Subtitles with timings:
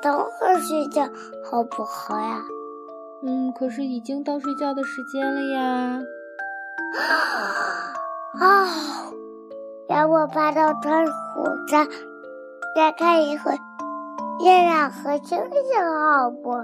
[0.00, 1.08] 等会儿睡觉
[1.44, 2.42] 好不好呀？
[3.22, 6.00] 嗯，可是已经到睡觉的时间了呀。
[8.38, 8.66] 啊！
[9.88, 11.86] 让我爬到窗户上，
[12.74, 13.52] 再看一会
[14.44, 16.60] 月亮和星星，好不好？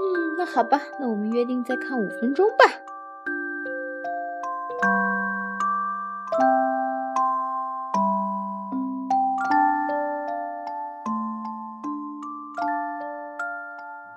[0.00, 2.64] 嗯，那好吧，那我们约定再看五分钟吧。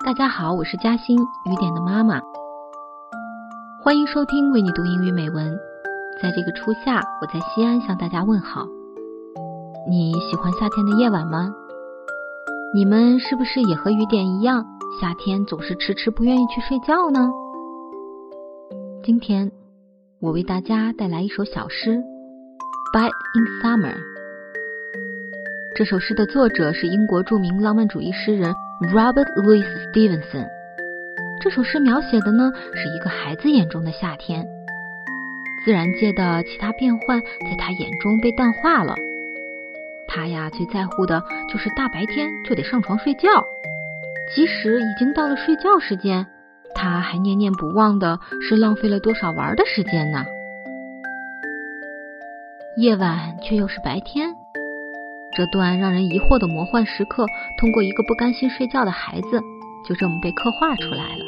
[0.06, 2.22] 大家好，我是嘉欣，雨点的妈妈。
[3.82, 5.58] 欢迎收听为你读英语美文。
[6.22, 8.68] 在这个初夏，我在西安向大家问好。
[9.90, 11.52] 你喜欢夏天的夜晚吗？
[12.76, 14.64] 你们是不是也和雨点一样，
[15.02, 17.32] 夏天总是迟迟不愿意去睡觉呢？
[19.04, 19.52] 今天
[20.22, 21.98] 我为大家带来一首小诗
[22.94, 23.96] 《Bed in Summer》。
[25.76, 28.54] 这首诗的作者是英国著名浪漫主义诗人。
[28.82, 30.50] Robert Louis Stevenson，
[31.40, 34.46] 这首诗描写的呢是一个孩子眼中的夏天，
[35.64, 38.94] 自然界的其他变幻在他眼中被淡化了。
[40.10, 43.46] 他呀最在乎的就是大白天就得上床睡觉，
[44.36, 46.28] 即使已经到了睡觉时间，
[46.74, 50.26] 他还念念不忘的是浪费了多少玩的时间呢？
[52.76, 54.36] 夜晚却又是白天。
[55.36, 57.26] 这段让人疑惑的魔幻时刻，
[57.58, 59.42] 通过一个不甘心睡觉的孩子，
[59.86, 61.26] 就这么被刻画出来了。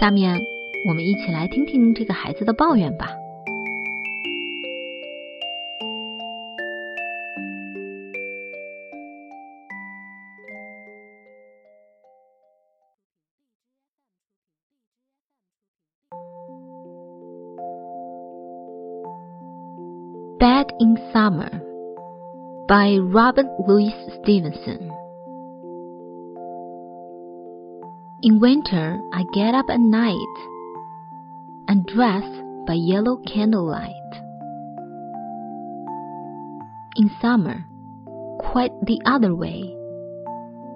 [0.00, 0.40] 下面，
[0.88, 3.10] 我们一起来听听这个孩子的抱怨吧。
[20.40, 21.67] Bad in summer.
[22.68, 24.92] By Robert Louis Stevenson.
[28.22, 30.36] In winter, I get up at night
[31.66, 32.24] and dress
[32.66, 33.94] by yellow candlelight.
[36.96, 37.64] In summer,
[38.38, 39.74] quite the other way.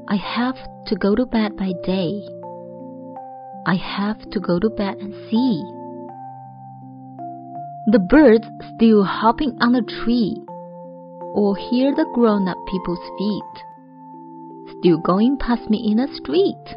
[0.08, 2.22] I have to go to bed by day.
[3.66, 5.62] I have to go to bed and see.
[7.92, 10.42] The birds still hopping on the tree
[11.34, 13.64] or hear the grown up people's feet
[14.82, 16.76] still going past me in the street.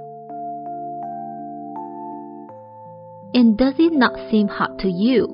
[3.34, 5.26] And does it not seem hot to you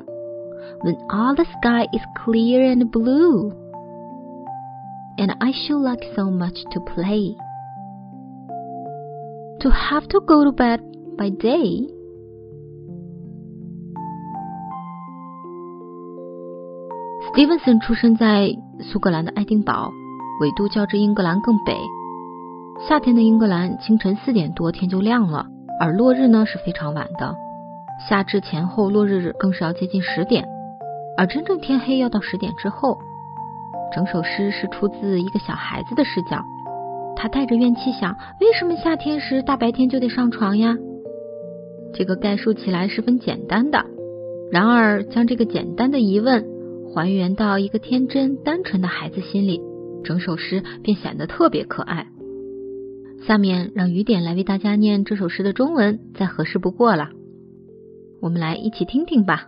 [0.81, 3.51] when all the sky is clear and blue?
[5.17, 7.35] And I should like so much to play.
[9.59, 10.79] To have to go to bed
[11.17, 11.87] by day
[17.23, 18.49] 斯蒂文森出生在
[18.79, 19.91] 苏格兰的爱丁堡，
[20.41, 21.77] 纬度较之英格兰更北。
[22.87, 25.45] 夏天的英格兰清晨四点多天就亮了，
[25.79, 27.35] 而落日呢是非常晚的。
[28.09, 30.47] 夏至前后落日更是要接近十点，
[31.15, 32.97] 而真正天黑要到十点之后。
[33.93, 36.43] 整首诗是出自一个小孩子的视角，
[37.15, 40.75] 他带着怨气想：为什么夏天时大白天就得上床呀？
[41.93, 43.85] 这个概述起来十分简单的，
[44.51, 46.49] 然而将这个简单的疑问。
[46.93, 49.61] 还原到一个天真单纯的孩子心里，
[50.03, 52.07] 整首诗便显得特别可爱。
[53.25, 57.09] 下面让雨点来为大家念这首诗的中文，再合适不过了。
[58.19, 59.47] 我们来一起听听吧。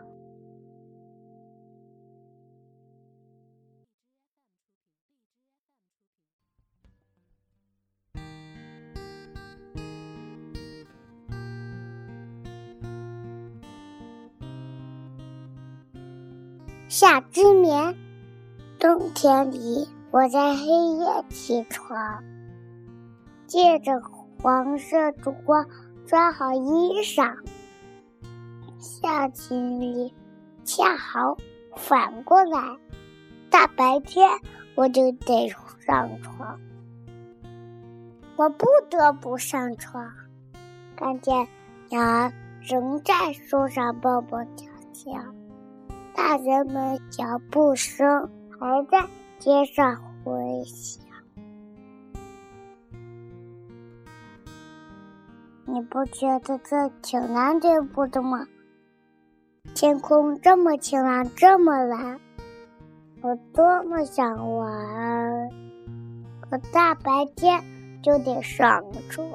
[16.95, 17.97] 夏之眠，
[18.77, 22.23] 冬天里，我在黑夜起床，
[23.47, 23.99] 借着
[24.39, 25.67] 黄色烛光
[26.05, 27.35] 穿好衣裳。
[28.77, 30.13] 夏天里，
[30.65, 31.35] 恰好
[31.75, 32.77] 反过来，
[33.49, 34.29] 大白天
[34.75, 35.49] 我就得
[35.87, 36.59] 上床，
[38.35, 40.11] 我不得不上床。
[40.95, 41.47] 看见
[41.89, 42.31] 鸟儿
[42.61, 45.19] 仍在树上蹦蹦跳跳。
[46.15, 48.29] 大人们脚步声
[48.59, 49.07] 还在
[49.39, 51.03] 街上回响，
[55.65, 58.47] 你不觉得这挺难对付的吗？
[59.73, 62.19] 天空这么晴朗，这么蓝，
[63.21, 65.49] 我多么想玩，
[66.41, 67.63] 可大白天
[68.03, 69.27] 就得上床。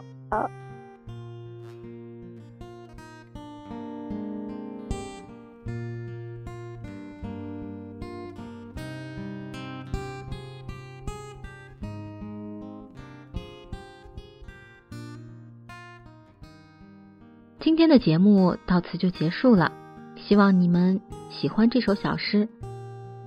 [17.61, 19.73] 今天的节目到此就结束了，
[20.15, 22.49] 希望你们喜欢这首小诗。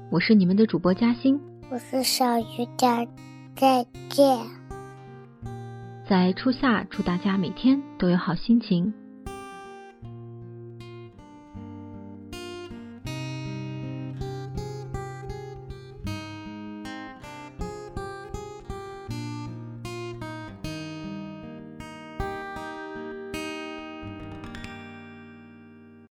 [0.10, 3.10] 我是你们的主播嘉欣，我是小雨点，
[3.57, 4.39] 再见。
[6.07, 8.94] 在初夏，祝大家每天都有好心情。